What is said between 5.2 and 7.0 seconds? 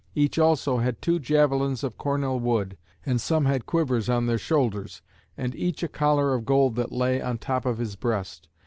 and each a collar of gold that